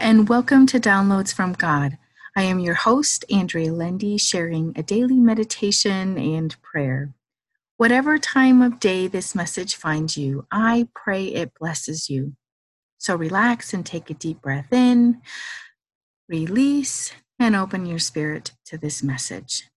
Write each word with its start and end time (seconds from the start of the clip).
and 0.00 0.28
welcome 0.28 0.66
to 0.66 0.78
Downloads 0.78 1.32
from 1.32 1.54
God. 1.54 1.96
I 2.36 2.42
am 2.42 2.58
your 2.58 2.74
host, 2.74 3.24
Andrea 3.30 3.72
Lendy, 3.72 4.18
sharing 4.18 4.74
a 4.76 4.82
daily 4.82 5.18
meditation 5.18 6.18
and 6.18 6.54
prayer. 6.60 7.14
Whatever 7.78 8.18
time 8.18 8.60
of 8.60 8.78
day 8.78 9.06
this 9.06 9.34
message 9.34 9.74
finds 9.74 10.16
you, 10.16 10.46
I 10.50 10.88
pray 10.94 11.26
it 11.26 11.52
blesses 11.58 12.10
you. 12.10 12.34
So 12.98 13.16
relax 13.16 13.72
and 13.72 13.86
take 13.86 14.10
a 14.10 14.14
deep 14.14 14.42
breath 14.42 14.70
in, 14.70 15.22
release, 16.28 17.12
and 17.38 17.56
open 17.56 17.86
your 17.86 17.98
spirit 17.98 18.52
to 18.66 18.76
this 18.76 19.02
message. 19.02 19.70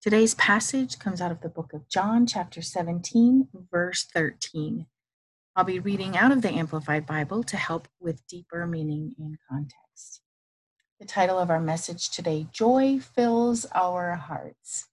Today's 0.00 0.34
passage 0.34 0.98
comes 1.00 1.20
out 1.20 1.32
of 1.32 1.40
the 1.40 1.48
book 1.48 1.72
of 1.72 1.88
John, 1.88 2.26
chapter 2.26 2.62
17, 2.62 3.48
verse 3.72 4.04
13. 4.04 4.86
I'll 5.56 5.62
be 5.62 5.78
reading 5.78 6.16
out 6.16 6.32
of 6.32 6.42
the 6.42 6.50
Amplified 6.50 7.06
Bible 7.06 7.44
to 7.44 7.56
help 7.56 7.86
with 8.00 8.26
deeper 8.26 8.66
meaning 8.66 9.14
and 9.20 9.38
context. 9.48 10.20
The 10.98 11.06
title 11.06 11.38
of 11.38 11.48
our 11.48 11.60
message 11.60 12.10
today 12.10 12.48
Joy 12.50 12.98
Fills 12.98 13.64
Our 13.72 14.16
Hearts. 14.16 14.88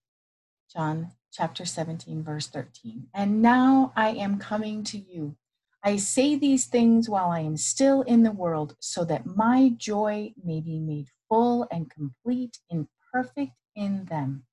John 0.72 1.14
chapter 1.34 1.66
17, 1.66 2.22
verse 2.22 2.46
13. 2.46 3.08
And 3.12 3.42
now 3.42 3.92
I 3.96 4.10
am 4.10 4.38
coming 4.38 4.84
to 4.84 5.00
you. 5.00 5.36
I 5.84 5.96
say 5.96 6.36
these 6.36 6.68
things 6.68 7.10
while 7.10 7.32
I 7.32 7.40
am 7.40 7.58
still 7.58 8.04
in 8.04 8.22
the 8.22 8.32
world, 8.32 8.76
so 8.80 9.04
that 9.06 9.26
my 9.26 9.74
joy 9.76 10.32
may 10.44 10.62
be 10.62 10.78
made 10.78 11.08
full 11.28 11.68
and 11.72 11.90
complete 11.90 12.60
and 12.70 12.88
perfect 13.12 13.54
in 13.76 14.06
them, 14.06 14.44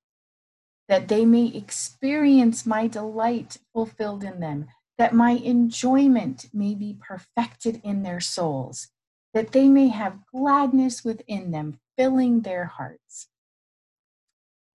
that 0.89 1.09
they 1.09 1.27
may 1.27 1.49
experience 1.49 2.65
my 2.65 2.87
delight 2.87 3.59
fulfilled 3.75 4.25
in 4.25 4.41
them 4.41 4.69
that 4.99 5.15
my 5.15 5.31
enjoyment 5.31 6.47
may 6.53 6.75
be 6.75 6.99
perfected 7.01 7.81
in 7.85 8.03
their 8.03 8.21
souls, 8.21 8.89
that 9.33 9.53
they 9.53 9.69
may 9.69 9.89
have 9.89 10.27
gladness 10.33 11.05
within 11.05 11.53
them, 11.53 11.79
filling 11.97 12.41
their 12.41 12.65
hearts. 12.65 13.29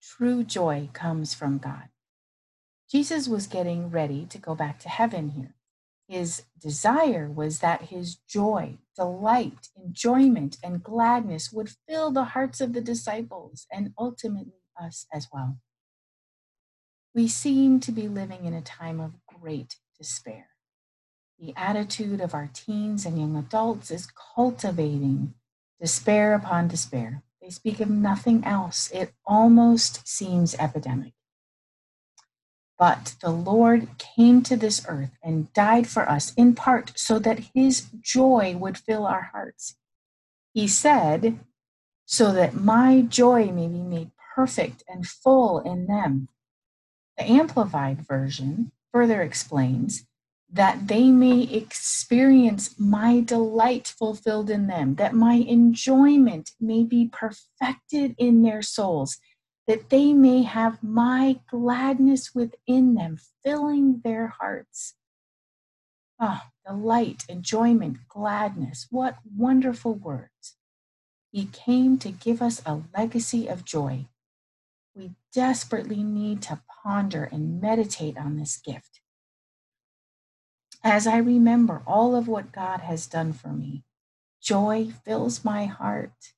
True 0.02 0.44
joy 0.44 0.90
comes 0.94 1.34
from 1.34 1.58
God. 1.58 1.90
Jesus 2.92 3.28
was 3.28 3.48
getting 3.48 3.90
ready 3.90 4.26
to 4.26 4.38
go 4.38 4.56
back 4.56 4.80
to 4.80 4.90
heaven 4.90 5.30
here. 5.30 5.56
His 6.08 6.44
desire 6.60 7.30
was 7.30 7.60
that 7.60 7.84
his 7.84 8.16
joy, 8.16 8.80
delight, 8.96 9.70
enjoyment, 9.78 10.58
and 10.64 10.84
gladness 10.84 11.52
would 11.52 11.70
fill 11.88 12.12
the 12.12 12.24
hearts 12.24 12.60
of 12.60 12.74
the 12.74 12.82
disciples 12.82 13.68
and 13.72 13.94
ultimately 13.98 14.64
us 14.82 15.06
as 15.14 15.28
well. 15.32 15.60
We 17.14 17.28
seem 17.28 17.80
to 17.82 17.92
be 17.92 18.08
living 18.08 18.46
in 18.46 18.56
a 18.56 18.62
time 18.62 19.00
of 19.00 19.14
great 19.28 19.76
despair. 20.00 20.48
The 21.40 21.54
attitude 21.56 22.22
of 22.22 22.34
our 22.34 22.50
teens 22.54 23.06
and 23.06 23.20
young 23.20 23.36
adults 23.36 23.92
is 23.92 24.08
cultivating 24.36 25.36
despair 25.80 26.34
upon 26.34 26.68
despair. 26.68 27.24
They 27.42 27.50
speak 27.50 27.80
of 27.80 27.90
nothing 27.90 28.44
else. 28.44 28.90
It 28.92 29.14
almost 29.26 30.08
seems 30.08 30.56
epidemic. 30.56 31.14
But 32.78 33.16
the 33.22 33.30
Lord 33.30 33.90
came 33.98 34.42
to 34.44 34.56
this 34.56 34.86
earth 34.88 35.12
and 35.22 35.52
died 35.54 35.88
for 35.88 36.10
us 36.10 36.34
in 36.36 36.56
part 36.56 36.98
so 36.98 37.20
that 37.20 37.52
his 37.54 37.88
joy 38.02 38.56
would 38.58 38.78
fill 38.78 39.06
our 39.06 39.30
hearts. 39.34 39.76
He 40.54 40.68
said, 40.68 41.40
so 42.06 42.32
that 42.32 42.56
my 42.56 43.02
joy 43.02 43.52
may 43.52 43.68
be 43.68 43.84
made 43.84 44.12
perfect 44.36 44.84
and 44.88 45.06
full 45.06 45.60
in 45.60 45.88
them. 45.88 46.30
The 47.18 47.26
Amplified 47.26 48.08
Version 48.08 48.72
further 48.94 49.22
explains 49.22 50.06
that 50.52 50.88
they 50.88 51.12
may 51.12 51.44
experience 51.44 52.76
my 52.80 53.20
delight 53.20 53.88
fulfilled 53.88 54.50
in 54.50 54.68
them, 54.68 54.96
that 54.96 55.14
my 55.14 55.34
enjoyment 55.34 56.52
may 56.60 56.84
be 56.84 57.10
perfected 57.12 58.16
in 58.18 58.42
their 58.42 58.62
souls, 58.62 59.18
that 59.68 59.90
they 59.90 60.12
may 60.14 60.42
have 60.42 60.82
my 60.82 61.40
gladness 61.50 62.34
within 62.34 62.96
them, 62.96 63.18
filling 63.44 64.02
their 64.04 64.34
hearts. 64.40 64.96
Ah, 66.20 66.50
oh, 66.68 66.74
delight, 66.74 67.26
enjoyment, 67.30 67.98
gladness. 68.10 68.88
What 68.90 69.18
wonderful 69.38 69.94
words. 69.94 70.58
He 71.32 71.46
came 71.46 72.00
to 72.00 72.12
give 72.12 72.42
us 72.42 72.62
a 72.66 72.82
legacy 72.98 73.48
of 73.48 73.64
joy. 73.64 74.08
We 75.00 75.12
desperately 75.34 76.04
need 76.04 76.42
to 76.42 76.60
ponder 76.84 77.24
and 77.24 77.62
meditate 77.62 78.18
on 78.18 78.36
this 78.36 78.58
gift. 78.58 79.00
As 80.84 81.08
I 81.08 81.16
remember 81.16 81.82
all 81.88 82.18
of 82.18 82.28
what 82.28 82.52
God 82.52 82.82
has 82.82 83.08
done 83.08 83.32
for 83.32 83.48
me, 83.48 83.86
joy 84.42 84.90
fills 85.06 85.46
my 85.46 85.68
heart. 85.68 86.34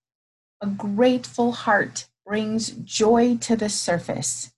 A 0.61 0.67
grateful 0.67 1.53
heart 1.53 2.07
brings 2.23 2.69
joy 2.69 3.37
to 3.37 3.55
the 3.55 3.67
surface. 3.67 4.51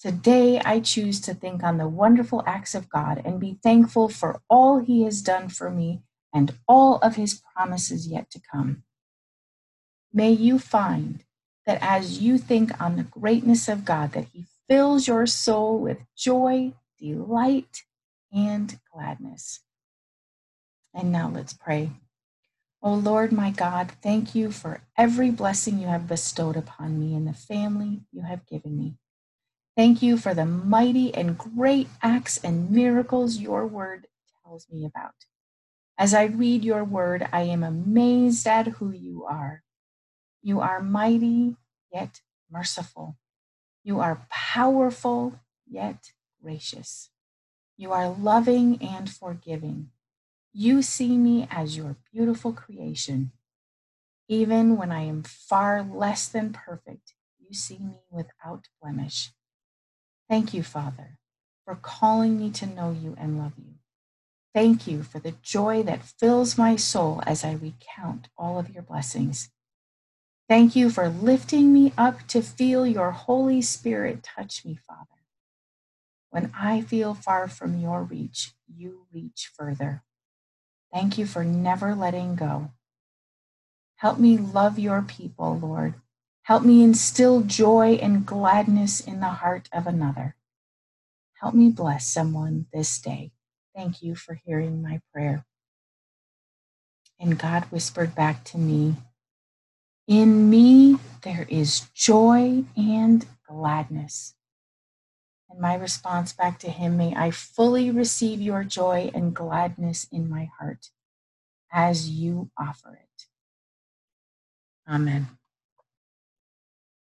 Today, 0.00 0.58
I 0.64 0.80
choose 0.80 1.20
to 1.20 1.34
think 1.34 1.62
on 1.62 1.78
the 1.78 1.86
wonderful 1.86 2.42
acts 2.48 2.74
of 2.74 2.88
God 2.88 3.22
and 3.24 3.38
be 3.38 3.60
thankful 3.62 4.08
for 4.08 4.42
all 4.50 4.80
He 4.80 5.04
has 5.04 5.22
done 5.22 5.48
for 5.48 5.70
me 5.70 6.02
and 6.32 6.58
all 6.66 6.96
of 6.96 7.14
His 7.14 7.40
promises 7.54 8.08
yet 8.08 8.28
to 8.32 8.40
come. 8.40 8.82
May 10.12 10.32
you 10.32 10.58
find 10.58 11.22
that 11.66 11.78
as 11.80 12.20
you 12.20 12.38
think 12.38 12.80
on 12.80 12.96
the 12.96 13.04
greatness 13.04 13.68
of 13.68 13.84
God, 13.84 14.12
that 14.12 14.26
He 14.32 14.46
fills 14.68 15.08
your 15.08 15.26
soul 15.26 15.78
with 15.78 15.98
joy, 16.16 16.72
delight, 16.98 17.82
and 18.32 18.78
gladness. 18.92 19.60
And 20.94 21.10
now 21.10 21.28
let's 21.28 21.52
pray. 21.52 21.90
Oh 22.82 22.94
Lord, 22.94 23.32
my 23.32 23.50
God, 23.50 23.92
thank 24.02 24.34
you 24.34 24.52
for 24.52 24.82
every 24.96 25.30
blessing 25.30 25.78
you 25.78 25.86
have 25.86 26.06
bestowed 26.06 26.56
upon 26.56 27.00
me 27.00 27.14
and 27.14 27.26
the 27.26 27.32
family 27.32 28.02
you 28.12 28.22
have 28.22 28.46
given 28.46 28.76
me. 28.76 28.96
Thank 29.76 30.02
you 30.02 30.16
for 30.18 30.34
the 30.34 30.46
mighty 30.46 31.12
and 31.14 31.36
great 31.36 31.88
acts 32.00 32.38
and 32.38 32.70
miracles 32.70 33.38
your 33.38 33.66
word 33.66 34.06
tells 34.44 34.68
me 34.70 34.84
about. 34.84 35.14
As 35.98 36.14
I 36.14 36.26
read 36.26 36.64
your 36.64 36.84
word, 36.84 37.26
I 37.32 37.42
am 37.42 37.64
amazed 37.64 38.46
at 38.46 38.68
who 38.68 38.90
you 38.92 39.24
are. 39.24 39.63
You 40.46 40.60
are 40.60 40.82
mighty, 40.82 41.56
yet 41.90 42.20
merciful. 42.50 43.16
You 43.82 44.00
are 44.00 44.26
powerful, 44.28 45.40
yet 45.66 46.12
gracious. 46.42 47.08
You 47.78 47.92
are 47.92 48.10
loving 48.10 48.76
and 48.82 49.08
forgiving. 49.08 49.88
You 50.52 50.82
see 50.82 51.16
me 51.16 51.48
as 51.50 51.78
your 51.78 51.96
beautiful 52.12 52.52
creation. 52.52 53.32
Even 54.28 54.76
when 54.76 54.92
I 54.92 55.04
am 55.04 55.22
far 55.22 55.82
less 55.82 56.28
than 56.28 56.52
perfect, 56.52 57.14
you 57.40 57.54
see 57.54 57.78
me 57.78 58.00
without 58.10 58.68
blemish. 58.82 59.30
Thank 60.28 60.52
you, 60.52 60.62
Father, 60.62 61.18
for 61.64 61.74
calling 61.74 62.38
me 62.38 62.50
to 62.50 62.66
know 62.66 62.90
you 62.90 63.16
and 63.18 63.38
love 63.38 63.54
you. 63.56 63.76
Thank 64.52 64.86
you 64.86 65.02
for 65.04 65.20
the 65.20 65.36
joy 65.40 65.82
that 65.84 66.04
fills 66.04 66.58
my 66.58 66.76
soul 66.76 67.22
as 67.26 67.44
I 67.44 67.52
recount 67.54 68.28
all 68.36 68.58
of 68.58 68.68
your 68.68 68.82
blessings. 68.82 69.48
Thank 70.48 70.76
you 70.76 70.90
for 70.90 71.08
lifting 71.08 71.72
me 71.72 71.92
up 71.96 72.26
to 72.28 72.42
feel 72.42 72.86
your 72.86 73.12
Holy 73.12 73.62
Spirit 73.62 74.22
touch 74.22 74.64
me, 74.64 74.78
Father. 74.86 75.08
When 76.30 76.52
I 76.58 76.82
feel 76.82 77.14
far 77.14 77.48
from 77.48 77.78
your 77.78 78.02
reach, 78.02 78.52
you 78.68 79.06
reach 79.12 79.50
further. 79.56 80.02
Thank 80.92 81.16
you 81.16 81.26
for 81.26 81.44
never 81.44 81.94
letting 81.94 82.36
go. 82.36 82.72
Help 83.96 84.18
me 84.18 84.36
love 84.36 84.78
your 84.78 85.02
people, 85.02 85.58
Lord. 85.58 85.94
Help 86.42 86.62
me 86.62 86.82
instill 86.82 87.40
joy 87.40 87.98
and 88.02 88.26
gladness 88.26 89.00
in 89.00 89.20
the 89.20 89.28
heart 89.28 89.68
of 89.72 89.86
another. 89.86 90.36
Help 91.40 91.54
me 91.54 91.70
bless 91.70 92.06
someone 92.06 92.66
this 92.72 92.98
day. 92.98 93.32
Thank 93.74 94.02
you 94.02 94.14
for 94.14 94.34
hearing 94.34 94.82
my 94.82 95.00
prayer. 95.12 95.46
And 97.18 97.38
God 97.38 97.64
whispered 97.66 98.14
back 98.14 98.44
to 98.44 98.58
me, 98.58 98.96
In 100.06 100.50
me 100.50 100.98
there 101.22 101.46
is 101.48 101.88
joy 101.94 102.64
and 102.76 103.26
gladness. 103.48 104.34
And 105.48 105.60
my 105.60 105.74
response 105.74 106.32
back 106.32 106.58
to 106.60 106.70
him, 106.70 106.96
may 106.96 107.14
I 107.14 107.30
fully 107.30 107.90
receive 107.90 108.40
your 108.40 108.64
joy 108.64 109.10
and 109.14 109.34
gladness 109.34 110.06
in 110.12 110.28
my 110.28 110.50
heart 110.58 110.90
as 111.72 112.10
you 112.10 112.50
offer 112.58 112.92
it. 113.00 113.26
Amen. 114.86 115.28